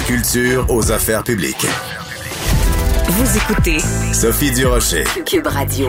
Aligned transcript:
la 0.00 0.06
culture 0.06 0.66
aux 0.70 0.92
affaires 0.92 1.22
publiques. 1.22 1.66
Vous 3.08 3.36
écoutez 3.36 3.78
Sophie 4.14 4.50
Durocher. 4.52 5.04
Cube 5.26 5.46
Radio. 5.46 5.88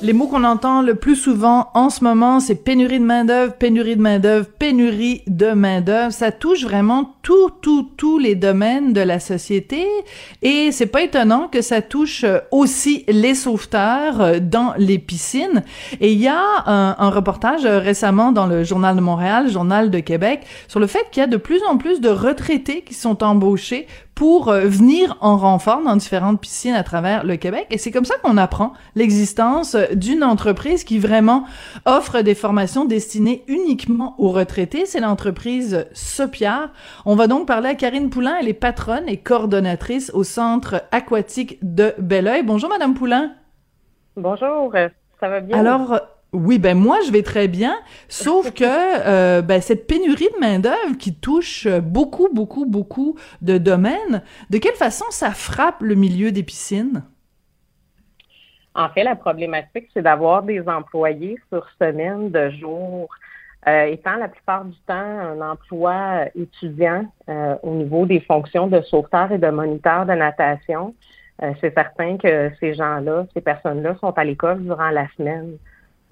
Les 0.00 0.12
mots 0.12 0.26
qu'on 0.26 0.42
entend 0.42 0.82
le 0.82 0.96
plus 0.96 1.14
souvent 1.14 1.70
en 1.74 1.88
ce 1.88 2.02
moment, 2.02 2.40
c'est 2.40 2.56
pénurie 2.56 2.98
de 2.98 3.04
main-d'œuvre, 3.04 3.52
pénurie 3.52 3.94
de 3.94 4.00
main-d'œuvre, 4.02 4.46
pénurie 4.58 5.22
de 5.28 5.52
main-d'œuvre. 5.52 6.12
Ça 6.12 6.32
touche 6.32 6.64
vraiment 6.64 7.14
tout, 7.22 7.50
tout, 7.60 7.88
tous 7.96 8.18
les 8.18 8.34
domaines 8.34 8.92
de 8.92 9.00
la 9.00 9.20
société. 9.20 9.86
Et 10.42 10.72
c'est 10.72 10.86
pas 10.86 11.02
étonnant 11.02 11.48
que 11.48 11.62
ça 11.62 11.82
touche 11.82 12.24
aussi 12.50 13.04
les 13.08 13.34
sauveteurs 13.34 14.40
dans 14.40 14.74
les 14.76 14.98
piscines. 14.98 15.62
Et 16.00 16.12
il 16.12 16.18
y 16.18 16.28
a 16.28 16.40
un, 16.66 17.10
reportage 17.10 17.64
récemment 17.66 18.32
dans 18.32 18.46
le 18.46 18.64
Journal 18.64 18.96
de 18.96 19.00
Montréal, 19.00 19.50
Journal 19.50 19.90
de 19.90 20.00
Québec, 20.00 20.40
sur 20.68 20.80
le 20.80 20.86
fait 20.86 21.06
qu'il 21.10 21.20
y 21.20 21.24
a 21.24 21.26
de 21.26 21.36
plus 21.36 21.60
en 21.68 21.76
plus 21.76 22.00
de 22.00 22.08
retraités 22.08 22.82
qui 22.82 22.94
sont 22.94 23.22
embauchés 23.22 23.86
pour 24.14 24.48
euh, 24.48 24.66
venir 24.66 25.16
en 25.20 25.36
renfort 25.36 25.82
dans 25.82 25.96
différentes 25.96 26.40
piscines 26.40 26.74
à 26.74 26.82
travers 26.82 27.24
le 27.24 27.36
Québec. 27.36 27.66
Et 27.70 27.78
c'est 27.78 27.90
comme 27.90 28.04
ça 28.04 28.14
qu'on 28.22 28.36
apprend 28.36 28.72
l'existence 28.94 29.76
d'une 29.94 30.22
entreprise 30.22 30.84
qui 30.84 30.98
vraiment 30.98 31.44
offre 31.86 32.20
des 32.20 32.34
formations 32.34 32.84
destinées 32.84 33.42
uniquement 33.48 34.14
aux 34.18 34.30
retraités. 34.30 34.84
C'est 34.86 35.00
l'entreprise 35.00 35.86
Sopiar. 35.92 36.70
On 37.06 37.11
va 37.14 37.26
donc 37.26 37.46
parler 37.46 37.70
à 37.70 37.74
Karine 37.74 38.10
Poulain. 38.10 38.36
Elle 38.40 38.48
est 38.48 38.54
patronne 38.54 39.08
et 39.08 39.16
coordonnatrice 39.18 40.10
au 40.14 40.24
Centre 40.24 40.84
aquatique 40.90 41.58
de 41.62 41.94
Belleuil. 41.98 42.42
Bonjour, 42.42 42.68
Madame 42.68 42.94
Poulain. 42.94 43.32
Bonjour, 44.16 44.72
ça 45.20 45.28
va 45.28 45.40
bien? 45.40 45.58
Alors, 45.58 46.00
oui, 46.32 46.58
ben 46.58 46.76
moi 46.76 46.98
je 47.06 47.12
vais 47.12 47.22
très 47.22 47.46
bien, 47.48 47.76
sauf 48.08 48.50
que 48.54 48.64
euh, 48.64 49.42
ben, 49.42 49.60
cette 49.60 49.86
pénurie 49.86 50.28
de 50.34 50.40
main 50.40 50.58
d'œuvre 50.58 50.96
qui 50.98 51.14
touche 51.14 51.66
beaucoup, 51.66 52.28
beaucoup, 52.32 52.64
beaucoup 52.64 53.18
de 53.42 53.58
domaines, 53.58 54.22
de 54.50 54.58
quelle 54.58 54.74
façon 54.74 55.04
ça 55.10 55.30
frappe 55.30 55.82
le 55.82 55.94
milieu 55.94 56.32
des 56.32 56.42
piscines? 56.42 57.04
En 58.74 58.88
fait, 58.88 59.04
la 59.04 59.16
problématique 59.16 59.88
c'est 59.92 60.02
d'avoir 60.02 60.42
des 60.42 60.66
employés 60.66 61.38
sur 61.52 61.66
semaine 61.78 62.30
de 62.30 62.50
jour, 62.50 63.08
euh, 63.66 63.84
étant 63.84 64.16
la 64.16 64.28
plupart 64.28 64.64
du 64.64 64.76
temps 64.86 64.94
un 64.94 65.40
emploi 65.40 66.26
étudiant 66.34 67.04
euh, 67.28 67.56
au 67.62 67.74
niveau 67.74 68.06
des 68.06 68.20
fonctions 68.20 68.66
de 68.66 68.80
sauveteur 68.82 69.32
et 69.32 69.38
de 69.38 69.48
moniteur 69.50 70.06
de 70.06 70.12
natation. 70.12 70.94
c'est 71.60 71.74
certain 71.74 72.18
que 72.18 72.50
ces 72.60 72.74
gens-là, 72.74 73.26
ces 73.34 73.40
personnes-là 73.40 73.96
sont 74.00 74.12
à 74.16 74.24
l'école 74.24 74.62
durant 74.62 74.90
la 74.90 75.08
semaine. 75.16 75.56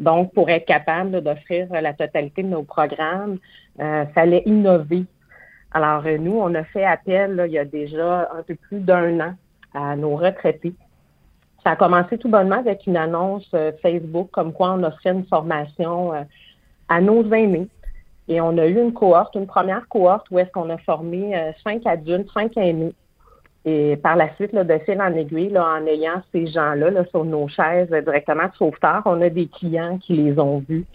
Donc, 0.00 0.32
pour 0.32 0.48
être 0.48 0.64
capable 0.64 1.20
d'offrir 1.20 1.68
la 1.70 1.92
totalité 1.92 2.42
de 2.42 2.48
nos 2.48 2.62
programmes, 2.62 3.36
euh, 3.80 4.06
fallait 4.14 4.42
innover. 4.46 5.04
Alors, 5.72 6.04
euh, 6.06 6.16
nous, 6.16 6.38
on 6.38 6.54
a 6.54 6.64
fait 6.64 6.84
appel 6.84 7.44
il 7.46 7.52
y 7.52 7.58
a 7.58 7.66
déjà 7.66 8.28
un 8.34 8.42
peu 8.42 8.54
plus 8.54 8.80
d'un 8.80 9.20
an 9.20 9.34
à 9.74 9.94
nos 9.96 10.16
retraités. 10.16 10.72
Ça 11.62 11.72
a 11.72 11.76
commencé 11.76 12.16
tout 12.16 12.30
bonnement 12.30 12.58
avec 12.58 12.86
une 12.86 12.96
annonce 12.96 13.48
euh, 13.52 13.72
Facebook 13.82 14.30
comme 14.32 14.54
quoi 14.54 14.72
on 14.72 14.82
offrait 14.82 15.10
une 15.10 15.26
formation 15.26 16.14
euh, 16.14 16.22
à 16.90 17.00
nos 17.00 17.24
aînés. 17.32 17.68
Et 18.28 18.42
on 18.42 18.58
a 18.58 18.66
eu 18.66 18.78
une 18.78 18.92
cohorte, 18.92 19.34
une 19.34 19.46
première 19.46 19.88
cohorte 19.88 20.26
où 20.30 20.38
est-ce 20.38 20.50
qu'on 20.50 20.68
a 20.68 20.76
formé 20.76 21.34
cinq 21.64 21.86
adultes, 21.86 22.30
cinq 22.32 22.56
aînés 22.58 22.92
et 23.64 23.96
par 23.96 24.16
la 24.16 24.34
suite, 24.36 24.52
là, 24.52 24.64
de 24.64 24.78
fil 24.78 25.00
en 25.02 25.14
aiguille, 25.14 25.58
en 25.58 25.84
ayant 25.86 26.22
ces 26.32 26.46
gens-là 26.46 26.90
là, 26.90 27.04
sur 27.06 27.24
nos 27.24 27.46
chaises 27.48 27.90
directement 27.90 28.46
de 28.46 28.54
sauveteurs, 28.54 29.02
on 29.04 29.20
a 29.20 29.28
des 29.28 29.48
clients 29.48 29.98
qui 29.98 30.14
les 30.14 30.38
ont 30.38 30.64
vus 30.66 30.86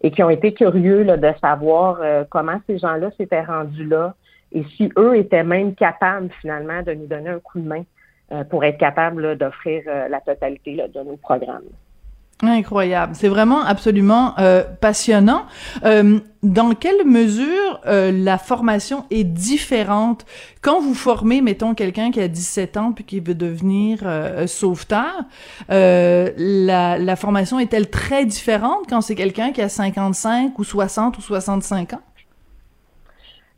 et 0.00 0.10
qui 0.10 0.22
ont 0.22 0.30
été 0.30 0.52
curieux 0.52 1.02
là, 1.02 1.16
de 1.16 1.32
savoir 1.40 1.98
euh, 2.00 2.24
comment 2.30 2.60
ces 2.68 2.78
gens-là 2.78 3.10
s'étaient 3.16 3.42
rendus 3.42 3.86
là 3.86 4.14
et 4.52 4.62
si 4.76 4.92
eux 4.96 5.16
étaient 5.16 5.42
même 5.42 5.74
capables 5.74 6.30
finalement 6.40 6.82
de 6.82 6.92
nous 6.92 7.06
donner 7.06 7.30
un 7.30 7.40
coup 7.40 7.58
de 7.58 7.66
main 7.66 7.82
euh, 8.30 8.44
pour 8.44 8.62
être 8.62 8.78
capables 8.78 9.36
d'offrir 9.36 9.82
euh, 9.88 10.06
la 10.08 10.20
totalité 10.20 10.76
de 10.76 11.00
nos 11.00 11.16
programmes. 11.16 11.64
Incroyable. 12.46 13.14
C'est 13.14 13.28
vraiment 13.28 13.62
absolument 13.64 14.34
euh, 14.38 14.62
passionnant. 14.80 15.46
Euh, 15.84 16.18
dans 16.42 16.74
quelle 16.74 17.04
mesure 17.06 17.80
euh, 17.86 18.12
la 18.12 18.38
formation 18.38 19.04
est 19.10 19.24
différente? 19.24 20.26
Quand 20.62 20.80
vous 20.80 20.94
formez, 20.94 21.40
mettons, 21.40 21.74
quelqu'un 21.74 22.10
qui 22.10 22.20
a 22.20 22.28
17 22.28 22.76
ans 22.76 22.92
puis 22.92 23.04
qui 23.04 23.20
veut 23.20 23.34
devenir 23.34 24.00
sauveteur? 24.46 25.24
la, 25.68 27.16
formation 27.16 27.58
est-elle 27.58 27.88
très 27.90 28.24
différente 28.24 28.86
quand 28.88 29.00
c'est 29.00 29.14
quelqu'un 29.14 29.52
qui 29.52 29.62
a 29.62 29.68
55 29.68 30.58
ou 30.58 30.64
60 30.64 31.18
ou 31.18 31.20
65 31.20 31.94
ans? 31.94 32.00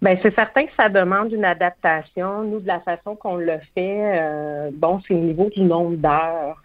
Bien, 0.02 0.16
c'est 0.22 0.34
certain 0.34 0.66
que 0.66 0.72
ça 0.76 0.88
demande 0.88 1.32
une 1.32 1.44
adaptation. 1.44 2.42
Nous, 2.42 2.60
de 2.60 2.66
la 2.66 2.80
façon 2.80 3.16
qu'on 3.16 3.36
le 3.36 3.58
fait, 3.74 4.70
bon, 4.72 5.00
c'est 5.06 5.14
au 5.14 5.18
niveau 5.18 5.48
du 5.48 5.62
nombre 5.62 5.96
d'heures. 5.96 6.62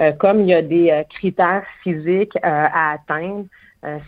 Euh, 0.00 0.12
comme 0.12 0.40
il 0.40 0.48
y 0.48 0.54
a 0.54 0.62
des 0.62 0.90
euh, 0.90 1.04
critères 1.04 1.64
physiques 1.82 2.36
euh, 2.36 2.40
à 2.44 2.92
atteindre, 2.92 3.46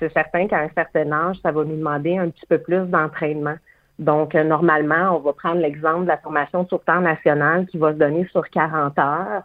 c'est 0.01 0.13
certain 0.13 0.49
qu'à 0.49 0.59
un 0.59 0.69
certain 0.75 1.13
âge, 1.13 1.37
ça 1.41 1.53
va 1.53 1.63
nous 1.63 1.77
demander 1.77 2.19
un 2.19 2.31
petit 2.31 2.47
peu 2.49 2.59
plus 2.59 2.85
d'entraînement. 2.87 3.55
Donc, 4.01 4.35
normalement, 4.35 5.17
on 5.17 5.21
va 5.21 5.33
prendre 5.33 5.61
l'exemple 5.61 6.03
de 6.03 6.09
la 6.09 6.17
formation 6.17 6.65
de 6.65 6.69
sauveteur 6.69 7.01
national 7.01 7.65
qui 7.67 7.79
va 7.79 7.93
se 7.93 7.99
donner 7.99 8.27
sur 8.33 8.49
40 8.51 8.99
heures. 8.99 9.43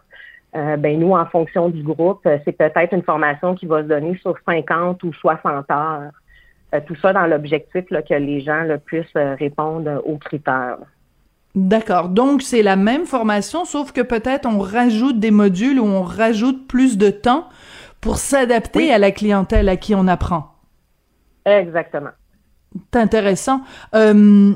ben 0.52 0.98
nous, 0.98 1.12
en 1.12 1.24
fonction 1.26 1.68
du 1.68 1.84
groupe, 1.84 2.26
c'est 2.44 2.50
peut-être 2.50 2.92
une 2.92 3.04
formation 3.04 3.54
qui 3.54 3.66
va 3.66 3.84
se 3.84 3.86
donner 3.86 4.16
sur 4.16 4.34
50 4.44 5.04
ou 5.04 5.12
60 5.12 5.70
heures. 5.70 6.10
tout 6.84 6.96
ça 6.96 7.12
dans 7.12 7.26
l'objectif 7.26 7.84
que 7.84 8.14
les 8.14 8.40
gens 8.40 8.64
le 8.64 8.78
puissent 8.78 9.14
répondre 9.14 10.02
aux 10.04 10.18
critères. 10.18 10.78
D'accord. 11.54 12.08
Donc, 12.08 12.42
c'est 12.42 12.62
la 12.62 12.76
même 12.76 13.06
formation, 13.06 13.64
sauf 13.64 13.92
que 13.92 14.00
peut-être 14.00 14.46
on 14.46 14.58
rajoute 14.58 15.20
des 15.20 15.30
modules 15.30 15.78
ou 15.78 15.84
on 15.84 16.02
rajoute 16.02 16.66
plus 16.66 16.98
de 16.98 17.10
temps 17.10 17.48
pour 18.00 18.18
s'adapter 18.18 18.92
à 18.92 18.98
la 18.98 19.12
clientèle 19.12 19.68
à 19.68 19.76
qui 19.76 19.94
on 19.94 20.08
apprend. 20.08 20.56
Exactement. 21.46 22.10
C'est 22.92 22.98
intéressant. 22.98 23.62
Euh, 23.94 24.54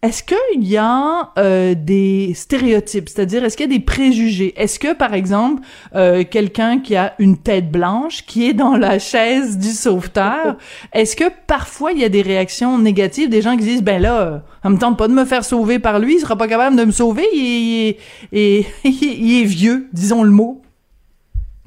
est-ce 0.00 0.22
qu'il 0.22 0.62
y 0.64 0.76
a 0.76 1.32
euh, 1.38 1.74
des 1.76 2.32
stéréotypes, 2.34 3.08
c'est-à-dire 3.08 3.44
est-ce 3.44 3.56
qu'il 3.56 3.68
y 3.68 3.74
a 3.74 3.78
des 3.78 3.84
préjugés? 3.84 4.54
Est-ce 4.56 4.78
que 4.78 4.94
par 4.94 5.12
exemple 5.12 5.62
euh, 5.96 6.22
quelqu'un 6.22 6.78
qui 6.78 6.94
a 6.94 7.14
une 7.18 7.36
tête 7.36 7.68
blanche, 7.72 8.24
qui 8.24 8.48
est 8.48 8.52
dans 8.52 8.76
la 8.76 9.00
chaise 9.00 9.58
du 9.58 9.70
sauveteur, 9.70 10.56
est-ce 10.92 11.16
que 11.16 11.24
parfois 11.48 11.90
il 11.90 11.98
y 11.98 12.04
a 12.04 12.08
des 12.08 12.22
réactions 12.22 12.78
négatives, 12.78 13.28
des 13.28 13.42
gens 13.42 13.56
qui 13.56 13.64
disent 13.64 13.82
ben 13.82 14.00
là, 14.00 14.44
ça 14.62 14.70
me 14.70 14.78
tente 14.78 14.96
pas 14.96 15.08
de 15.08 15.14
me 15.14 15.24
faire 15.24 15.42
sauver 15.42 15.80
par 15.80 15.98
lui, 15.98 16.14
il 16.14 16.20
sera 16.20 16.36
pas 16.36 16.46
capable 16.46 16.76
de 16.76 16.84
me 16.84 16.92
sauver, 16.92 17.26
il 17.34 17.88
est, 17.88 18.66
il 18.84 19.42
est, 19.42 19.44
vieux, 19.46 19.88
disons 19.92 20.22
le 20.22 20.30
mot. 20.30 20.62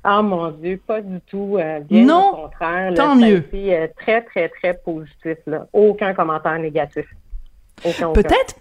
Ah 0.06 0.22
mon 0.22 0.52
Dieu, 0.52 0.80
pas 0.88 1.02
du 1.02 1.20
tout. 1.30 1.58
Euh, 1.60 1.82
bien 1.82 2.06
non, 2.06 2.30
au 2.30 2.42
contraire. 2.44 2.94
tant 2.94 3.16
mieux. 3.16 3.44
Très 3.98 4.22
très 4.22 4.48
très 4.48 4.74
positif 4.74 5.38
là. 5.46 5.68
Aucun 5.74 6.14
commentaire 6.14 6.58
négatif. 6.58 7.06
Peut-être 7.84 8.56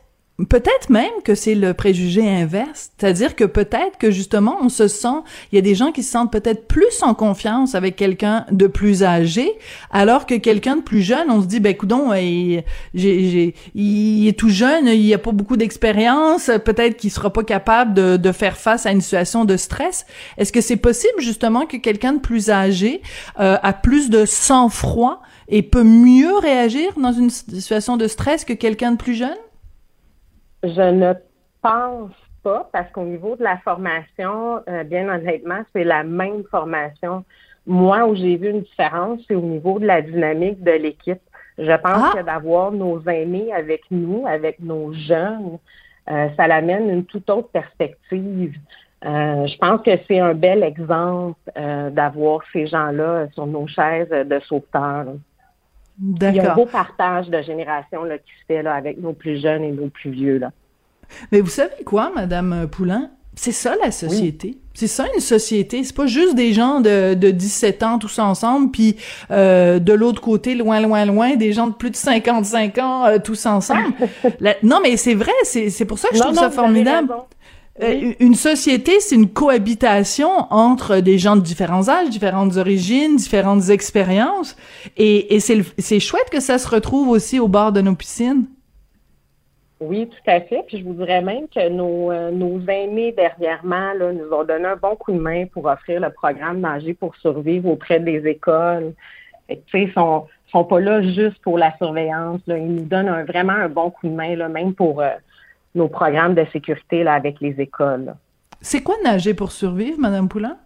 Peut-être 0.49 0.89
même 0.89 1.11
que 1.25 1.35
c'est 1.35 1.55
le 1.55 1.75
préjugé 1.75 2.27
inverse, 2.27 2.93
c'est-à-dire 2.97 3.37
que 3.37 3.45
peut-être 3.45 3.99
que 3.99 4.11
justement 4.11 4.57
on 4.63 4.69
se 4.69 4.89
sent, 4.89 5.09
il 5.53 5.57
y 5.57 5.59
a 5.59 5.63
des 5.63 5.75
gens 5.75 5.93
qui 5.93 6.03
se 6.03 6.13
sentent 6.13 6.33
peut-être 6.33 6.67
plus 6.67 7.03
en 7.03 7.15
confiance 7.15 7.75
avec 7.75 7.97
quelqu'un 7.97 8.47
de 8.51 8.67
plus 8.67 9.03
âgé, 9.03 9.53
alors 9.91 10.27
que 10.27 10.37
quelqu'un 10.37 10.77
de 10.77 10.83
plus 10.83 11.03
jeune, 11.03 11.31
on 11.31 11.43
se 11.43 11.47
dit 11.47 11.61
ben 11.61 11.77
coudon, 11.77 12.15
il, 12.15 12.65
il 12.95 14.29
est 14.29 14.39
tout 14.39 14.49
jeune, 14.49 14.87
il 14.87 15.13
a 15.13 15.19
pas 15.19 15.33
beaucoup 15.33 15.57
d'expérience, 15.57 16.51
peut-être 16.65 16.97
qu'il 16.97 17.11
sera 17.11 17.31
pas 17.31 17.45
capable 17.45 17.93
de, 17.93 18.17
de, 18.17 18.33
faire 18.33 18.57
face 18.57 18.87
à 18.87 18.93
une 18.93 19.03
situation 19.03 19.45
de 19.45 19.57
stress. 19.57 20.07
Est-ce 20.39 20.53
que 20.53 20.63
c'est 20.63 20.77
possible 20.77 21.21
justement 21.21 21.67
que 21.67 21.77
quelqu'un 21.77 22.15
de 22.15 22.21
plus 22.21 22.51
âgé 22.51 23.03
euh, 23.41 23.59
a 23.63 23.73
plus 23.75 24.09
de 24.09 24.25
sang-froid 24.25 25.21
et 25.51 25.63
peut 25.63 25.85
mieux 25.85 26.39
réagir 26.39 26.93
dans 26.97 27.13
une 27.13 27.29
situation 27.29 27.97
de 27.97 28.07
stress 28.07 28.45
que 28.45 28.53
quelqu'un 28.53 28.93
de 28.93 28.97
plus 28.97 29.15
jeune? 29.15 29.37
Je 30.63 30.91
ne 30.93 31.13
pense 31.61 32.13
pas, 32.43 32.69
parce 32.73 32.91
qu'au 32.93 33.05
niveau 33.05 33.37
de 33.37 33.43
la 33.43 33.59
formation, 33.59 34.61
euh, 34.69 34.85
bien 34.85 35.09
honnêtement, 35.09 35.61
c'est 35.75 35.85
la 35.85 36.05
même 36.05 36.45
formation. 36.51 37.25
Moi, 37.67 38.07
où 38.07 38.15
j'ai 38.15 38.37
vu 38.37 38.51
une 38.51 38.61
différence, 38.61 39.21
c'est 39.27 39.35
au 39.35 39.43
niveau 39.43 39.79
de 39.79 39.87
la 39.87 40.03
dynamique 40.03 40.63
de 40.63 40.71
l'équipe. 40.71 41.21
Je 41.59 41.77
pense 41.79 42.03
ah! 42.05 42.13
que 42.17 42.23
d'avoir 42.23 42.71
nos 42.71 43.03
aînés 43.09 43.53
avec 43.53 43.83
nous, 43.91 44.25
avec 44.27 44.61
nos 44.61 44.93
jeunes, 44.93 45.59
euh, 46.11 46.29
ça 46.37 46.47
l'amène 46.47 46.89
une 46.89 47.05
toute 47.05 47.29
autre 47.29 47.49
perspective. 47.49 48.55
Euh, 49.05 49.47
je 49.47 49.59
pense 49.59 49.83
que 49.83 49.91
c'est 50.07 50.21
un 50.21 50.35
bel 50.35 50.63
exemple 50.63 51.39
d'avoir 51.91 52.41
ces 52.53 52.67
gens-là 52.67 53.29
sur 53.33 53.47
nos 53.47 53.67
chaises 53.67 54.11
de 54.11 54.41
sauveteurs. 54.41 55.07
Il 56.01 56.35
y 56.35 56.41
a 56.41 56.53
un 56.53 56.55
beau 56.55 56.67
partage 56.67 57.29
de 57.29 57.43
génération 57.43 58.03
qui 58.05 58.33
se 58.41 58.47
fait 58.47 58.63
là, 58.63 58.75
avec 58.75 58.99
nos 59.01 59.13
plus 59.13 59.41
jeunes 59.41 59.65
et 59.65 59.71
nos 59.71 59.89
plus 59.89 60.11
vieux. 60.11 60.39
Là. 60.39 60.51
Mais 61.33 61.41
vous 61.41 61.49
savez 61.49 61.85
quoi, 61.85 62.11
Madame 62.15 62.69
Poulain? 62.71 63.11
C'est 63.35 63.53
ça 63.53 63.75
la 63.83 63.91
société. 63.91 64.59
C'est 64.75 64.87
ça 64.87 65.07
une 65.15 65.21
société. 65.21 65.85
C'est 65.85 65.97
pas 65.97 66.07
juste 66.07 66.35
des 66.35 66.53
gens 66.53 66.81
de, 66.81 67.15
de 67.15 67.31
17 67.31 67.83
ans 67.83 67.99
tous 67.99 68.19
ensemble, 68.19 68.71
puis 68.71 68.97
euh, 69.31 69.79
de 69.79 69.93
l'autre 69.93 70.21
côté, 70.21 70.55
loin, 70.55 70.81
loin, 70.81 71.05
loin, 71.05 71.37
des 71.37 71.53
gens 71.53 71.69
de 71.69 71.73
plus 71.73 71.91
de 71.91 71.97
55 71.97 72.79
ans 72.79 73.07
euh, 73.07 73.19
tous 73.19 73.47
ensemble. 73.47 73.95
non, 74.63 74.81
mais 74.83 74.97
c'est 74.97 75.15
vrai. 75.15 75.33
C'est 75.45 75.85
pour 75.85 75.99
ça 75.99 76.09
que 76.09 76.17
je 76.17 76.21
trouve 76.21 76.35
ça 76.35 76.51
formidable. 76.51 77.13
Euh, 77.83 78.13
une 78.21 78.35
société, 78.35 79.01
c'est 79.01 79.15
une 79.15 79.31
cohabitation 79.31 80.29
entre 80.51 81.01
des 81.01 81.19
gens 81.19 81.37
de 81.37 81.41
différents 81.41 81.89
âges, 81.89 82.11
différentes 82.11 82.57
origines, 82.57 83.17
différentes 83.17 83.71
expériences. 83.71 84.57
Et, 84.97 85.35
et 85.35 85.41
c'est 85.41 86.01
chouette 86.01 86.29
que 86.31 86.41
ça 86.41 86.59
se 86.59 86.69
retrouve 86.69 87.09
aussi 87.09 87.41
au 87.41 87.49
bord 87.49 87.73
de 87.73 87.81
nos 87.81 87.95
piscines. 87.95 88.47
Oui, 89.81 90.07
tout 90.09 90.31
à 90.31 90.41
fait. 90.43 90.63
Puis 90.67 90.79
je 90.79 90.85
vous 90.85 90.93
dirais 90.93 91.23
même 91.23 91.49
que 91.49 91.69
nos, 91.71 92.13
euh, 92.13 92.31
nos 92.31 92.61
aînés 92.69 93.13
dernièrement 93.13 93.95
là, 93.95 94.13
nous 94.13 94.31
ont 94.31 94.45
donné 94.45 94.67
un 94.67 94.77
bon 94.77 94.95
coup 94.95 95.13
de 95.13 95.19
main 95.19 95.47
pour 95.47 95.65
offrir 95.65 96.01
le 96.01 96.11
programme 96.11 96.61
Nager 96.61 96.93
pour 96.93 97.17
survivre 97.17 97.71
auprès 97.71 97.99
des 97.99 98.27
écoles. 98.27 98.93
Tu 99.49 99.57
sais, 99.73 99.83
ils 99.85 99.93
sont, 99.93 100.27
sont 100.53 100.65
pas 100.65 100.81
là 100.81 101.01
juste 101.01 101.39
pour 101.43 101.57
la 101.57 101.75
surveillance. 101.79 102.41
Là. 102.47 102.59
Ils 102.59 102.75
nous 102.75 102.85
donnent 102.85 103.25
vraiment 103.25 103.55
un 103.55 103.71
bon 103.71 103.91
coup 103.91 104.07
de 104.07 104.13
main, 104.13 104.37
là, 104.37 104.51
même 104.51 104.75
pour 104.75 105.01
euh, 105.01 105.13
nos 105.75 105.89
programmes 105.89 106.35
de 106.35 106.45
sécurité 106.53 107.05
là, 107.05 107.15
avec 107.15 107.41
les 107.41 107.61
écoles. 107.61 108.15
C'est 108.61 108.83
quoi 108.83 108.97
Nager 109.03 109.35
pour 109.35 109.53
survivre, 109.53 109.99
Madame 109.99 110.29
Poulin? 110.29 110.57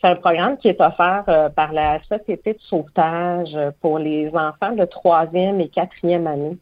C'est 0.00 0.08
un 0.08 0.16
programme 0.16 0.56
qui 0.56 0.68
est 0.68 0.80
offert 0.80 1.24
euh, 1.28 1.48
par 1.48 1.72
la 1.72 2.02
Société 2.04 2.54
de 2.54 2.58
sauvetage 2.60 3.56
pour 3.80 3.98
les 3.98 4.28
enfants 4.34 4.72
de 4.72 4.84
troisième 4.84 5.60
et 5.60 5.68
quatrième 5.68 6.26
année 6.26 6.58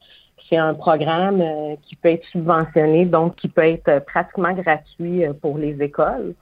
c'est 0.51 0.57
un 0.57 0.75
programme 0.75 1.41
euh, 1.41 1.77
qui 1.83 1.95
peut 1.97 2.11
être 2.11 2.27
subventionné, 2.27 3.07
donc 3.07 3.37
qui 3.37 3.49
peut 3.49 3.63
être 3.63 3.89
euh, 3.89 4.01
pratiquement 4.01 4.53
gratuit 4.53 5.25
euh, 5.25 5.33
pour 5.33 5.57
les 5.57 5.81
écoles. 5.81 6.35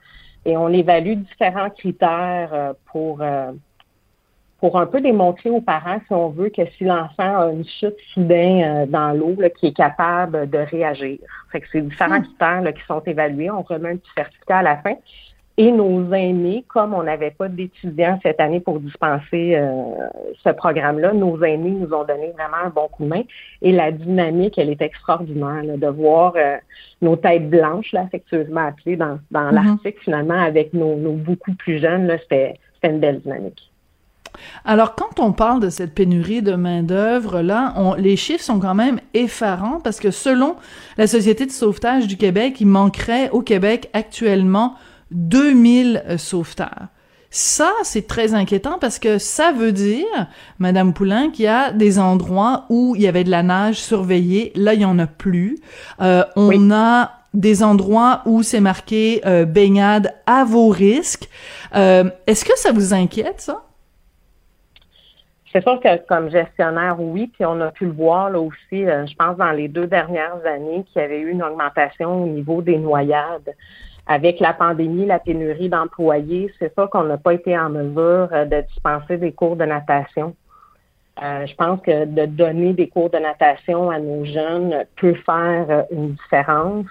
Et 0.45 0.57
on 0.57 0.69
évalue 0.69 1.13
différents 1.13 1.69
critères 1.69 2.73
pour 2.91 3.21
pour 4.59 4.77
un 4.79 4.85
peu 4.85 4.99
démontrer 4.99 5.49
aux 5.49 5.61
parents, 5.61 5.99
si 6.05 6.13
on 6.13 6.29
veut, 6.29 6.49
que 6.49 6.65
si 6.77 6.83
l'enfant 6.83 7.41
a 7.41 7.51
une 7.51 7.65
chute 7.65 7.95
soudain 8.13 8.85
dans 8.87 9.13
l'eau, 9.17 9.35
qui 9.57 9.67
est 9.67 9.75
capable 9.75 10.49
de 10.49 10.57
réagir. 10.57 11.19
Fait 11.51 11.61
que 11.61 11.67
c'est 11.71 11.81
différents 11.81 12.19
hmm. 12.19 12.23
critères 12.23 12.73
qui 12.73 12.81
sont 12.85 13.01
évalués. 13.05 13.49
On 13.49 13.61
remet 13.61 13.91
un 13.91 13.97
petit 13.97 14.11
certificat 14.15 14.57
à 14.57 14.63
la 14.63 14.77
fin. 14.77 14.95
Et 15.57 15.73
nos 15.73 16.13
aînés, 16.13 16.63
comme 16.69 16.93
on 16.93 17.03
n'avait 17.03 17.31
pas 17.31 17.49
d'étudiants 17.49 18.17
cette 18.23 18.39
année 18.39 18.61
pour 18.61 18.79
dispenser 18.79 19.57
euh, 19.57 20.07
ce 20.41 20.51
programme-là, 20.51 21.11
nos 21.11 21.43
aînés 21.43 21.71
nous 21.71 21.93
ont 21.93 22.05
donné 22.05 22.31
vraiment 22.31 22.63
un 22.63 22.69
bon 22.69 22.87
coup 22.87 23.03
de 23.03 23.09
main. 23.09 23.23
Et 23.61 23.73
la 23.73 23.91
dynamique, 23.91 24.57
elle 24.57 24.69
est 24.69 24.81
extraordinaire 24.81 25.63
de 25.77 25.87
voir 25.87 26.33
euh, 26.37 26.55
nos 27.01 27.17
têtes 27.17 27.49
blanches, 27.49 27.91
là, 27.91 28.03
affectueusement 28.03 28.67
appelées 28.67 28.95
dans, 28.95 29.19
dans 29.31 29.51
mm-hmm. 29.51 29.53
l'article, 29.53 29.99
finalement, 29.99 30.41
avec 30.41 30.73
nos, 30.73 30.95
beaucoup 30.95 31.53
plus 31.55 31.79
jeunes. 31.79 32.09
C'était 32.21 32.53
une 32.81 32.99
belle 32.99 33.19
dynamique. 33.19 33.68
Alors, 34.65 34.95
quand 34.95 35.19
on 35.19 35.31
parle 35.31 35.59
de 35.59 35.69
cette 35.69 35.93
pénurie 35.93 36.41
de 36.41 36.53
main-d'œuvre, 36.53 37.41
là, 37.41 37.73
les 37.97 38.15
chiffres 38.15 38.43
sont 38.43 38.59
quand 38.59 38.75
même 38.75 38.99
effarants 39.13 39.79
parce 39.83 39.99
que 39.99 40.11
selon 40.11 40.55
la 40.97 41.07
Société 41.07 41.45
de 41.45 41.51
sauvetage 41.51 42.07
du 42.07 42.17
Québec, 42.17 42.57
il 42.59 42.67
manquerait 42.67 43.29
au 43.31 43.41
Québec 43.41 43.89
actuellement 43.93 44.75
2000 45.11 46.03
euh, 46.07 46.17
sauveteurs. 46.17 46.87
Ça, 47.31 47.71
c'est 47.83 48.07
très 48.07 48.33
inquiétant 48.33 48.79
parce 48.79 48.97
que 48.97 49.19
ça 49.19 49.51
veut 49.51 49.71
dire, 49.71 50.27
Madame 50.57 50.93
Poulain, 50.93 51.29
qu'il 51.29 51.45
y 51.45 51.47
a 51.47 51.71
des 51.71 51.99
endroits 51.99 52.65
où 52.69 52.95
il 52.95 53.03
y 53.03 53.07
avait 53.07 53.23
de 53.23 53.29
la 53.29 53.43
nage 53.43 53.79
surveillée. 53.79 54.51
Là, 54.55 54.73
il 54.73 54.81
y 54.81 54.85
en 54.85 54.97
a 54.97 55.05
plus. 55.05 55.59
Euh, 56.01 56.23
on 56.35 56.71
a 56.71 57.11
des 57.35 57.61
endroits 57.61 58.23
où 58.25 58.41
c'est 58.41 58.61
marqué 58.61 59.21
euh, 59.27 59.45
baignade 59.45 60.15
à 60.25 60.43
vos 60.43 60.69
risques. 60.69 61.29
Est-ce 61.71 62.43
que 62.43 62.57
ça 62.57 62.71
vous 62.71 62.95
inquiète, 62.95 63.41
ça? 63.41 63.68
C'est 65.51 65.63
sûr 65.63 65.79
que 65.79 65.97
comme 66.07 66.29
gestionnaire, 66.29 66.97
oui, 66.99 67.27
puis 67.27 67.45
on 67.45 67.59
a 67.61 67.71
pu 67.71 67.85
le 67.85 67.91
voir 67.91 68.29
là 68.29 68.39
aussi, 68.39 68.85
je 68.85 69.15
pense 69.15 69.35
dans 69.37 69.51
les 69.51 69.67
deux 69.67 69.87
dernières 69.87 70.45
années 70.45 70.83
qu'il 70.85 71.01
y 71.01 71.05
avait 71.05 71.19
eu 71.19 71.31
une 71.31 71.41
augmentation 71.41 72.23
au 72.23 72.27
niveau 72.27 72.61
des 72.61 72.77
noyades 72.77 73.55
avec 74.09 74.39
la 74.39 74.53
pandémie, 74.53 75.05
la 75.05 75.19
pénurie 75.19 75.69
d'employés, 75.69 76.51
c'est 76.57 76.73
ça 76.73 76.87
qu'on 76.87 77.03
n'a 77.03 77.19
pas 77.19 77.35
été 77.35 77.57
en 77.57 77.69
mesure 77.69 78.27
euh, 78.33 78.43
de 78.45 78.61
dispenser 78.61 79.17
des 79.17 79.31
cours 79.31 79.55
de 79.55 79.65
natation. 79.65 80.35
Euh, 81.21 81.45
je 81.45 81.53
pense 81.53 81.79
que 81.81 82.05
de 82.05 82.25
donner 82.25 82.73
des 82.73 82.87
cours 82.89 83.11
de 83.11 83.19
natation 83.19 83.91
à 83.91 83.99
nos 83.99 84.25
jeunes 84.25 84.83
peut 84.95 85.13
faire 85.13 85.65
euh, 85.69 85.83
une 85.91 86.13
différence. 86.13 86.87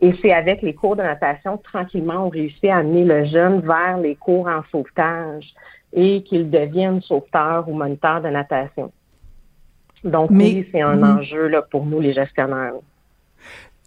Et 0.00 0.12
c'est 0.20 0.32
avec 0.32 0.60
les 0.60 0.74
cours 0.74 0.96
de 0.96 1.02
natation, 1.02 1.56
tranquillement, 1.58 2.26
on 2.26 2.30
réussit 2.30 2.68
à 2.68 2.78
amener 2.78 3.04
le 3.04 3.26
jeune 3.26 3.60
vers 3.60 3.98
les 3.98 4.16
cours 4.16 4.48
en 4.48 4.62
sauvetage 4.72 5.54
et 5.96 6.22
qu'il 6.22 6.50
devienne 6.50 7.00
sauveteur 7.00 7.68
ou 7.68 7.72
moniteur 7.72 8.20
de 8.20 8.28
natation. 8.28 8.92
Donc 10.04 10.30
oui, 10.30 10.68
c'est 10.70 10.82
un 10.82 11.02
enjeu 11.02 11.48
là, 11.48 11.62
pour 11.62 11.84
nous, 11.84 12.00
les 12.00 12.12
gestionnaires. 12.12 12.74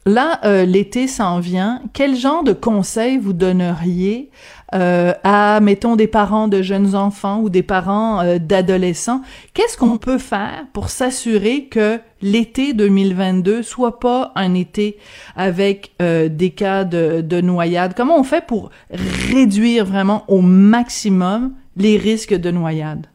Là, 0.06 0.39
euh, 0.44 0.65
l'été 0.65 1.07
s'en 1.07 1.39
vient. 1.39 1.81
Quel 1.94 2.15
genre 2.15 2.44
de 2.44 2.53
conseils 2.53 3.17
vous 3.17 3.33
donneriez 3.33 4.31
euh, 4.73 5.13
à, 5.23 5.59
mettons, 5.61 5.95
des 5.95 6.07
parents 6.07 6.47
de 6.47 6.61
jeunes 6.61 6.95
enfants 6.95 7.41
ou 7.41 7.50
des 7.50 7.63
parents 7.63 8.21
euh, 8.21 8.39
d'adolescents? 8.39 9.21
Qu'est-ce 9.53 9.77
qu'on 9.77 9.97
peut 9.97 10.17
faire 10.17 10.65
pour 10.73 10.89
s'assurer 10.89 11.65
que 11.65 12.00
l'été 12.21 12.73
2022 12.73 13.61
soit 13.61 14.00
pas 14.00 14.31
un 14.35 14.56
été 14.56 14.97
avec 15.35 15.91
des 16.00 16.53
cas 16.56 16.85
de, 16.85 17.21
de 17.21 17.41
noyade? 17.41 17.94
Comment 17.95 18.19
on 18.19 18.23
fait 18.23 18.45
pour 18.45 18.71
réduire 18.89 19.85
vraiment 19.85 20.23
au 20.27 20.41
maximum 20.41 21.53
les 21.80 21.98
risques 21.98 22.36
de 22.36 22.52
noyade? 22.52 23.08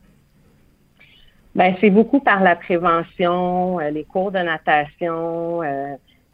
Ben, 1.54 1.74
c'est 1.80 1.90
beaucoup 1.90 2.18
par 2.18 2.42
la 2.42 2.56
prévention, 2.56 3.78
les 3.78 4.02
cours 4.04 4.32
de 4.32 4.40
natation, 4.40 5.62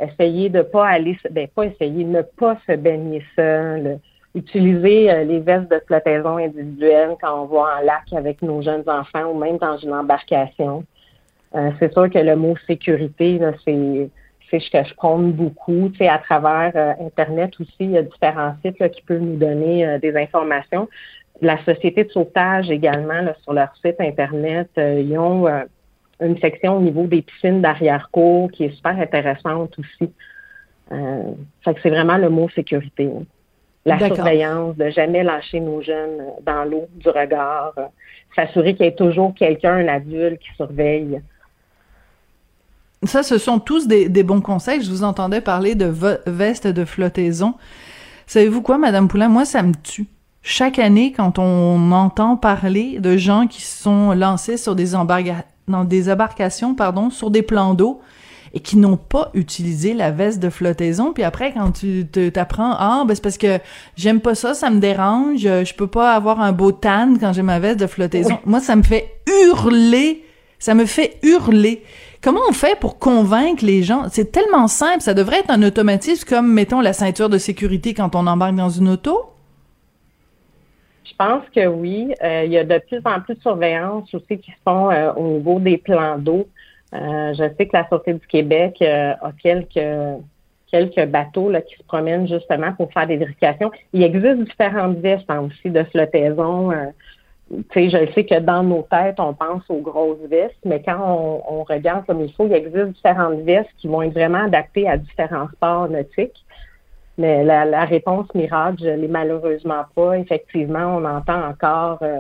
essayer 0.00 0.48
de 0.48 0.62
pas 0.62 0.88
aller, 0.88 1.18
ben 1.30 1.46
pas 1.48 1.66
essayer, 1.66 2.04
ne 2.04 2.22
pas 2.22 2.56
se 2.66 2.72
baigner 2.72 3.22
seul, 3.36 4.00
utiliser 4.34 5.10
euh, 5.10 5.24
les 5.24 5.40
vestes 5.40 5.70
de 5.70 5.80
flottaison 5.86 6.36
individuelles 6.36 7.16
quand 7.20 7.42
on 7.42 7.46
va 7.46 7.78
en 7.78 7.84
lac 7.84 8.12
avec 8.12 8.42
nos 8.42 8.62
jeunes 8.62 8.84
enfants 8.86 9.30
ou 9.32 9.38
même 9.38 9.58
dans 9.58 9.76
une 9.78 9.92
embarcation. 9.92 10.84
Euh, 11.54 11.70
c'est 11.78 11.92
sûr 11.92 12.08
que 12.08 12.18
le 12.18 12.36
mot 12.36 12.54
sécurité, 12.66 13.40
c'est 13.64 14.60
ce 14.60 14.70
que 14.70 14.84
je 14.84 14.94
compte 14.94 15.32
beaucoup. 15.32 15.88
Tu 15.90 15.98
sais, 15.98 16.08
à 16.08 16.18
travers 16.18 16.72
euh, 16.76 17.06
Internet 17.06 17.54
aussi, 17.60 17.72
il 17.80 17.90
y 17.92 17.98
a 17.98 18.02
différents 18.02 18.54
sites 18.64 18.88
qui 18.92 19.02
peuvent 19.02 19.20
nous 19.20 19.36
donner 19.36 19.98
des 19.98 20.16
informations. 20.16 20.88
La 21.40 21.62
Société 21.64 22.04
de 22.04 22.10
sauvetage 22.10 22.70
également, 22.70 23.32
sur 23.42 23.52
leur 23.52 23.74
site 23.76 24.00
Internet, 24.00 24.68
ils 24.76 25.18
ont 25.18 25.46
une 26.20 26.38
section 26.38 26.76
au 26.76 26.80
niveau 26.80 27.06
des 27.06 27.22
piscines 27.22 27.62
d'arrière-cour 27.62 28.50
qui 28.50 28.64
est 28.64 28.74
super 28.74 28.98
intéressante 28.98 29.78
aussi. 29.78 30.12
Euh, 30.92 31.32
fait 31.64 31.74
que 31.74 31.80
c'est 31.82 31.90
vraiment 31.90 32.18
le 32.18 32.28
mot 32.28 32.48
sécurité. 32.50 33.08
La 33.86 33.98
surveillance, 33.98 34.76
de 34.76 34.90
jamais 34.90 35.22
lâcher 35.22 35.60
nos 35.60 35.80
jeunes 35.80 36.22
dans 36.42 36.64
l'eau 36.64 36.86
du 36.96 37.08
regard, 37.08 37.72
euh, 37.78 37.86
s'assurer 38.36 38.74
qu'il 38.74 38.84
y 38.84 38.88
ait 38.88 38.94
toujours 38.94 39.34
quelqu'un, 39.34 39.76
un 39.76 39.88
adulte 39.88 40.40
qui 40.40 40.54
surveille. 40.56 41.20
Ça, 43.04 43.22
ce 43.22 43.38
sont 43.38 43.58
tous 43.58 43.88
des, 43.88 44.22
bons 44.22 44.42
conseils. 44.42 44.82
Je 44.82 44.90
vous 44.90 45.04
entendais 45.04 45.40
parler 45.40 45.74
de 45.74 45.86
veste 46.26 46.66
de 46.66 46.84
flottaison. 46.84 47.54
Savez-vous 48.26 48.60
quoi, 48.60 48.76
Madame 48.76 49.08
Poulain? 49.08 49.28
Moi, 49.28 49.46
ça 49.46 49.62
me 49.62 49.72
tue. 49.74 50.06
Chaque 50.42 50.78
année, 50.78 51.12
quand 51.12 51.38
on 51.38 51.92
entend 51.92 52.36
parler 52.36 52.98
de 52.98 53.16
gens 53.16 53.46
qui 53.46 53.62
sont 53.62 54.12
lancés 54.12 54.56
sur 54.56 54.74
des 54.74 54.94
embarcations, 54.94 55.44
dans 55.68 55.84
des 55.84 56.10
embarcations, 56.10 56.74
pardon, 56.74 57.10
sur 57.10 57.30
des 57.30 57.42
plans 57.42 57.74
d'eau 57.74 58.00
et 58.52 58.60
qui 58.60 58.76
n'ont 58.76 58.96
pas 58.96 59.30
utilisé 59.34 59.94
la 59.94 60.10
veste 60.10 60.40
de 60.40 60.50
flottaison. 60.50 61.12
Puis 61.12 61.22
après, 61.22 61.52
quand 61.52 61.70
tu 61.70 62.06
t'apprends, 62.06 62.74
ah, 62.78 63.04
ben 63.06 63.14
c'est 63.14 63.22
parce 63.22 63.38
que 63.38 63.60
j'aime 63.96 64.20
pas 64.20 64.34
ça, 64.34 64.54
ça 64.54 64.70
me 64.70 64.80
dérange, 64.80 65.42
je 65.42 65.74
peux 65.74 65.86
pas 65.86 66.14
avoir 66.14 66.40
un 66.40 66.50
beau 66.52 66.72
tan 66.72 67.14
quand 67.20 67.32
j'ai 67.32 67.42
ma 67.42 67.60
veste 67.60 67.78
de 67.78 67.86
flottaison. 67.86 68.38
Moi, 68.46 68.58
ça 68.60 68.74
me 68.74 68.82
fait 68.82 69.20
hurler, 69.28 70.24
ça 70.58 70.74
me 70.74 70.86
fait 70.86 71.18
hurler. 71.22 71.84
Comment 72.22 72.40
on 72.48 72.52
fait 72.52 72.78
pour 72.80 72.98
convaincre 72.98 73.64
les 73.64 73.84
gens? 73.84 74.06
C'est 74.10 74.32
tellement 74.32 74.66
simple, 74.66 75.00
ça 75.00 75.14
devrait 75.14 75.38
être 75.38 75.50
un 75.50 75.62
automatisme 75.62 76.28
comme, 76.28 76.52
mettons, 76.52 76.80
la 76.80 76.92
ceinture 76.92 77.28
de 77.28 77.38
sécurité 77.38 77.94
quand 77.94 78.16
on 78.16 78.26
embarque 78.26 78.56
dans 78.56 78.70
une 78.70 78.88
auto. 78.88 79.20
Je 81.10 81.16
pense 81.16 81.44
que 81.54 81.66
oui. 81.66 82.14
Euh, 82.22 82.44
il 82.44 82.52
y 82.52 82.58
a 82.58 82.64
de 82.64 82.78
plus 82.78 83.00
en 83.04 83.20
plus 83.20 83.34
de 83.34 83.40
surveillance 83.40 84.12
aussi 84.14 84.38
qui 84.38 84.50
se 84.50 84.56
font 84.64 84.90
euh, 84.90 85.12
au 85.14 85.38
niveau 85.38 85.58
des 85.58 85.78
plans 85.78 86.18
d'eau. 86.18 86.46
Euh, 86.94 87.34
je 87.34 87.44
sais 87.56 87.66
que 87.66 87.76
la 87.76 87.86
Sûreté 87.88 88.14
du 88.14 88.26
Québec 88.26 88.82
a 88.82 89.32
quelques 89.42 89.80
quelques 90.70 91.04
bateaux 91.06 91.50
là, 91.50 91.62
qui 91.62 91.74
se 91.76 91.82
promènent 91.82 92.28
justement 92.28 92.72
pour 92.74 92.92
faire 92.92 93.06
des 93.08 93.16
vérifications. 93.16 93.72
Il 93.92 94.04
existe 94.04 94.44
différentes 94.44 94.98
vestes 94.98 95.28
aussi 95.28 95.68
de 95.68 95.82
flottaison. 95.82 96.70
je 97.50 98.12
sais 98.14 98.24
que 98.24 98.38
dans 98.38 98.62
nos 98.62 98.86
têtes, 98.88 99.18
on 99.18 99.34
pense 99.34 99.64
aux 99.68 99.80
grosses 99.80 100.24
vestes, 100.28 100.60
mais 100.64 100.80
quand 100.80 101.00
on, 101.00 101.42
on, 101.52 101.64
regarde 101.64 102.06
comme 102.06 102.20
il 102.20 102.32
faut, 102.32 102.46
il 102.46 102.52
existe 102.52 102.94
différentes 102.94 103.40
vestes 103.40 103.70
qui 103.78 103.88
vont 103.88 104.02
être 104.02 104.12
vraiment 104.12 104.44
adaptées 104.44 104.88
à 104.88 104.96
différents 104.96 105.48
sports 105.48 105.88
nautiques. 105.88 106.44
Mais 107.20 107.44
la, 107.44 107.84
réponse 107.84 108.34
miracle, 108.34 108.78
je 108.82 108.88
l'ai 108.88 109.06
malheureusement 109.06 109.84
pas. 109.94 110.18
Effectivement, 110.18 110.96
on 110.96 111.04
entend 111.04 111.48
encore 111.50 111.98
euh, 112.00 112.16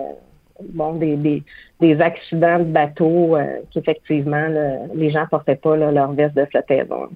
bon 0.74 0.92
des, 0.92 1.42
des, 1.80 2.00
accidents 2.02 2.58
de 2.58 2.64
bateau 2.64 3.38
qu'effectivement 3.72 4.46
les 4.94 5.10
gens 5.10 5.26
portaient 5.30 5.56
pas 5.56 5.74
leur 5.74 6.12
veste 6.12 6.36
de 6.36 6.44
flottaison. 6.44 7.08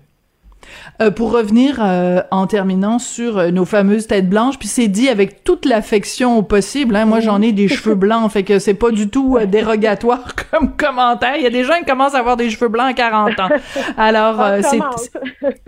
Euh, 1.02 1.11
pour 1.11 1.33
revenir 1.33 1.78
euh, 1.80 2.23
en 2.30 2.47
terminant 2.47 3.00
sur 3.00 3.38
euh, 3.38 3.50
nos 3.50 3.64
fameuses 3.64 4.06
têtes 4.06 4.28
blanches, 4.28 4.61
puis 4.61 4.68
c'est 4.68 4.87
dit 4.87 5.09
avec 5.09 5.42
toute 5.42 5.64
l'affection 5.64 6.42
possible. 6.44 6.94
Hein. 6.94 7.04
Moi, 7.04 7.18
j'en 7.18 7.42
ai 7.42 7.50
des 7.50 7.66
cheveux 7.66 7.97
blancs, 7.97 8.30
fait 8.30 8.44
que 8.44 8.61
c'est 8.61 8.75
pas 8.75 8.92
du 8.92 9.09
tout 9.09 9.38
dérogatoire 9.47 10.35
comme 10.50 10.76
commentaire. 10.76 11.35
Il 11.37 11.42
y 11.42 11.47
a 11.47 11.50
des 11.50 11.64
gens 11.64 11.75
qui 11.80 11.85
commencent 11.85 12.14
à 12.14 12.21
avoir 12.21 12.37
des 12.37 12.49
cheveux 12.49 12.68
blancs 12.68 12.87
à 12.88 12.94
40 12.94 13.40
ans. 13.40 13.49
Alors, 13.97 14.40
c'est 14.62 14.78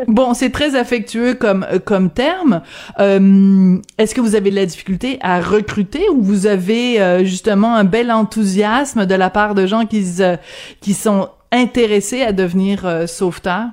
bon, 0.06 0.32
c'est 0.34 0.50
très 0.50 0.76
affectueux 0.76 1.34
comme 1.34 1.66
comme 1.84 2.10
terme. 2.10 2.62
Est-ce 2.98 4.14
que 4.14 4.20
vous 4.20 4.36
avez 4.36 4.50
de 4.50 4.56
la 4.56 4.66
difficulté 4.66 5.18
à 5.22 5.40
recruter 5.40 6.08
ou 6.10 6.22
vous 6.22 6.46
avez 6.46 7.24
justement 7.24 7.74
un 7.74 7.84
bel 7.84 8.12
enthousiasme 8.12 9.06
de 9.06 9.14
la 9.14 9.30
part 9.30 9.54
de 9.54 9.66
gens 9.66 9.86
qui 9.86 10.04
qui 10.80 10.94
sont 10.94 11.28
intéressés 11.50 12.22
à 12.22 12.32
devenir 12.32 13.08
sauveteurs? 13.08 13.70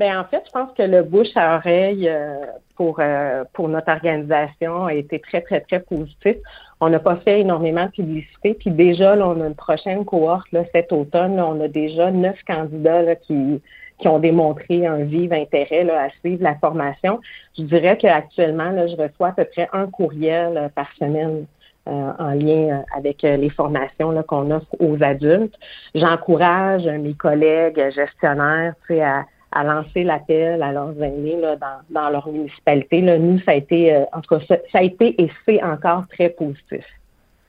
Bien, 0.00 0.18
en 0.18 0.24
fait, 0.24 0.42
je 0.46 0.50
pense 0.50 0.72
que 0.72 0.82
le 0.82 1.02
bouche 1.02 1.36
à 1.36 1.56
oreille 1.56 2.08
euh, 2.08 2.38
pour, 2.74 3.00
euh, 3.00 3.44
pour 3.52 3.68
notre 3.68 3.92
organisation 3.92 4.86
a 4.86 4.94
été 4.94 5.18
très, 5.18 5.42
très, 5.42 5.60
très 5.60 5.80
positif. 5.80 6.38
On 6.80 6.88
n'a 6.88 6.98
pas 6.98 7.16
fait 7.16 7.40
énormément 7.40 7.84
de 7.84 7.90
publicité. 7.90 8.54
Puis 8.54 8.70
déjà, 8.70 9.14
là, 9.14 9.28
on 9.28 9.38
a 9.42 9.46
une 9.46 9.54
prochaine 9.54 10.06
cohorte 10.06 10.50
là, 10.52 10.64
cet 10.72 10.90
automne. 10.90 11.38
on 11.38 11.60
a 11.60 11.68
déjà 11.68 12.10
neuf 12.10 12.38
candidats 12.46 13.14
qui, 13.14 13.60
qui 13.98 14.08
ont 14.08 14.18
démontré 14.18 14.86
un 14.86 15.04
vif 15.04 15.30
intérêt 15.32 15.84
là, 15.84 16.04
à 16.04 16.10
suivre 16.20 16.44
la 16.44 16.54
formation. 16.54 17.20
Je 17.58 17.64
dirais 17.64 17.98
qu'actuellement, 17.98 18.72
je 18.88 18.96
reçois 18.96 19.28
à 19.28 19.32
peu 19.32 19.44
près 19.44 19.68
un 19.74 19.86
courriel 19.86 20.56
euh, 20.56 20.68
par 20.70 20.90
semaine. 20.98 21.44
en 21.86 22.32
lien 22.34 22.84
avec 22.96 23.22
les 23.22 23.50
formations 23.50 24.14
qu'on 24.28 24.50
offre 24.50 24.74
aux 24.78 25.02
adultes. 25.02 25.56
J'encourage 25.94 26.86
mes 26.86 27.14
collègues 27.14 27.82
gestionnaires 27.90 28.74
à, 28.90 29.24
à 29.52 29.64
lancer 29.64 30.04
l'appel 30.04 30.62
à 30.62 30.72
leurs 30.72 31.00
aînés 31.02 31.40
là, 31.40 31.56
dans, 31.56 31.80
dans 31.90 32.10
leur 32.10 32.28
municipalité. 32.28 33.00
Là, 33.00 33.18
nous, 33.18 33.38
ça 33.40 33.52
a 33.52 33.54
été, 33.54 33.94
euh, 33.94 34.04
en 34.12 34.20
tout 34.20 34.38
cas, 34.38 34.44
ça, 34.46 34.56
ça 34.70 34.78
a 34.78 34.82
été 34.82 35.20
et 35.20 35.30
c'est 35.44 35.62
encore 35.62 36.04
très 36.08 36.28
positif. 36.30 36.84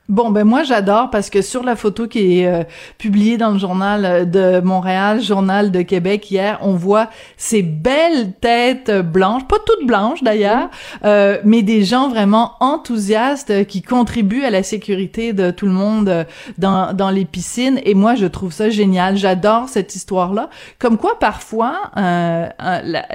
Bon, 0.08 0.30
ben 0.30 0.42
moi 0.42 0.64
j'adore 0.64 1.10
parce 1.10 1.30
que 1.30 1.42
sur 1.42 1.62
la 1.62 1.76
photo 1.76 2.08
qui 2.08 2.40
est 2.40 2.46
euh, 2.48 2.64
publiée 2.98 3.36
dans 3.36 3.52
le 3.52 3.58
journal 3.58 4.04
euh, 4.04 4.24
de 4.24 4.60
Montréal, 4.60 5.22
journal 5.22 5.70
de 5.70 5.82
Québec 5.82 6.28
hier, 6.28 6.58
on 6.60 6.72
voit 6.72 7.08
ces 7.36 7.62
belles 7.62 8.32
têtes 8.40 8.90
blanches, 8.90 9.46
pas 9.46 9.58
toutes 9.64 9.86
blanches 9.86 10.24
d'ailleurs, 10.24 10.70
euh, 11.04 11.38
mais 11.44 11.62
des 11.62 11.84
gens 11.84 12.08
vraiment 12.08 12.54
enthousiastes 12.58 13.64
qui 13.68 13.80
contribuent 13.80 14.42
à 14.42 14.50
la 14.50 14.64
sécurité 14.64 15.32
de 15.32 15.52
tout 15.52 15.66
le 15.66 15.72
monde 15.72 16.26
dans, 16.58 16.92
dans 16.92 17.10
les 17.10 17.24
piscines. 17.24 17.80
Et 17.84 17.94
moi 17.94 18.16
je 18.16 18.26
trouve 18.26 18.52
ça 18.52 18.70
génial, 18.70 19.16
j'adore 19.16 19.68
cette 19.68 19.94
histoire-là. 19.94 20.50
Comme 20.80 20.98
quoi 20.98 21.20
parfois 21.20 21.92
la, 21.94 22.52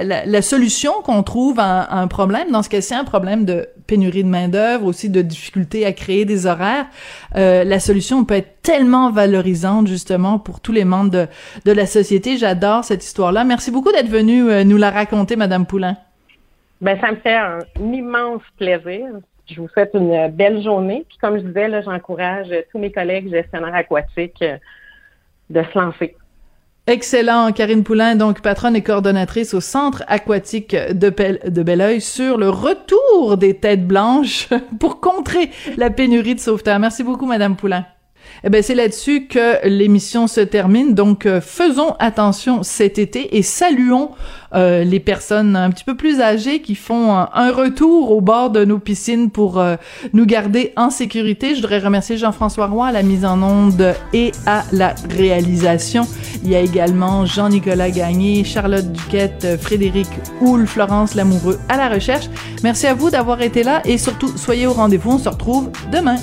la, 0.00 0.24
la, 0.24 0.42
solution 0.42 0.92
qu'on 1.04 1.22
trouve 1.22 1.60
à, 1.60 1.82
à 1.82 2.00
un 2.00 2.06
problème, 2.06 2.50
dans 2.50 2.62
ce 2.62 2.70
cas-ci 2.70 2.94
un 2.94 3.04
problème 3.04 3.44
de 3.44 3.68
pénurie 3.88 4.22
de 4.22 4.28
main 4.28 4.48
d'œuvre, 4.48 4.84
aussi 4.84 5.10
de 5.10 5.22
difficulté 5.22 5.84
à 5.84 5.92
créer 5.92 6.24
des 6.24 6.46
horaires, 6.46 6.86
euh, 7.34 7.64
la 7.64 7.80
solution 7.80 8.24
peut 8.24 8.34
être 8.34 8.62
tellement 8.62 9.10
valorisante 9.10 9.88
justement 9.88 10.38
pour 10.38 10.60
tous 10.60 10.72
les 10.72 10.84
membres 10.84 11.10
de, 11.10 11.26
de 11.64 11.72
la 11.72 11.86
société. 11.86 12.36
J'adore 12.36 12.84
cette 12.84 13.02
histoire-là. 13.02 13.42
Merci 13.42 13.72
beaucoup 13.72 13.90
d'être 13.90 14.08
venue 14.08 14.48
euh, 14.48 14.62
nous 14.62 14.76
la 14.76 14.90
raconter, 14.90 15.34
Madame 15.34 15.66
Poulain. 15.66 15.96
Ben 16.80 17.00
ça 17.00 17.10
me 17.10 17.16
fait 17.16 17.34
un 17.34 17.58
immense 17.80 18.42
plaisir. 18.56 19.06
Je 19.50 19.60
vous 19.60 19.68
souhaite 19.68 19.90
une 19.94 20.28
belle 20.28 20.62
journée. 20.62 21.04
Puis 21.08 21.18
comme 21.18 21.38
je 21.38 21.42
disais, 21.42 21.82
j'encourage 21.82 22.48
tous 22.70 22.78
mes 22.78 22.92
collègues 22.92 23.30
gestionnaires 23.30 23.74
aquatiques 23.74 24.42
euh, 24.42 24.58
de 25.48 25.62
se 25.62 25.78
lancer. 25.78 26.14
Excellent, 26.88 27.52
Karine 27.52 27.84
Poulain, 27.84 28.16
donc 28.16 28.40
patronne 28.40 28.74
et 28.74 28.82
coordonnatrice 28.82 29.52
au 29.52 29.60
Centre 29.60 30.04
aquatique 30.08 30.74
de, 30.74 31.10
de 31.46 31.62
Belleuil 31.62 32.00
sur 32.00 32.38
le 32.38 32.48
retour 32.48 33.36
des 33.36 33.58
têtes 33.58 33.86
blanches 33.86 34.48
pour 34.80 34.98
contrer 34.98 35.50
la 35.76 35.90
pénurie 35.90 36.34
de 36.34 36.40
sauveteurs. 36.40 36.78
Merci 36.78 37.02
beaucoup, 37.02 37.26
Madame 37.26 37.56
Poulain. 37.56 37.84
Eh 38.44 38.50
ben 38.50 38.62
c'est 38.62 38.74
là-dessus 38.74 39.26
que 39.26 39.66
l'émission 39.66 40.26
se 40.26 40.40
termine. 40.40 40.94
Donc 40.94 41.26
euh, 41.26 41.40
faisons 41.40 41.94
attention 41.98 42.62
cet 42.62 42.98
été 42.98 43.36
et 43.36 43.42
saluons 43.42 44.10
euh, 44.54 44.84
les 44.84 45.00
personnes 45.00 45.56
un 45.56 45.70
petit 45.70 45.84
peu 45.84 45.94
plus 45.94 46.20
âgées 46.20 46.62
qui 46.62 46.74
font 46.74 47.12
un, 47.12 47.52
retour 47.52 48.12
au 48.12 48.20
bord 48.20 48.50
de 48.50 48.64
nos 48.64 48.78
piscines 48.78 49.30
pour 49.30 49.58
euh, 49.58 49.76
nous 50.12 50.24
garder 50.24 50.72
en 50.76 50.90
sécurité. 50.90 51.54
Je 51.54 51.60
voudrais 51.60 51.80
remercier 51.80 52.16
Jean-François 52.16 52.66
Roy 52.66 52.86
à 52.86 52.92
la 52.92 53.02
mise 53.02 53.24
en 53.24 53.42
onde 53.42 53.94
et 54.12 54.32
à 54.46 54.64
la 54.72 54.94
réalisation. 55.10 56.06
Il 56.44 56.50
y 56.50 56.54
a 56.54 56.60
également 56.60 57.26
Jean-Nicolas 57.26 57.90
Gagné, 57.90 58.44
Charlotte 58.44 58.90
Duquette, 58.92 59.58
Frédéric 59.60 60.08
Houle, 60.40 60.66
Florence 60.66 61.14
Lamoureux 61.14 61.58
à 61.68 61.76
la 61.76 61.88
recherche. 61.88 62.26
Merci 62.62 62.86
à 62.86 62.94
vous 62.94 63.10
d'avoir 63.10 63.42
été 63.42 63.62
là 63.62 63.82
et 63.84 63.98
surtout 63.98 64.28
soyez 64.36 64.66
au 64.66 64.72
rendez-vous. 64.72 65.12
On 65.12 65.18
se 65.18 65.28
retrouve 65.28 65.70
demain. 65.92 66.16